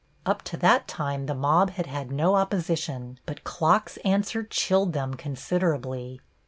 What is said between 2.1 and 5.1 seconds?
no opposition, but Klock's answer chilled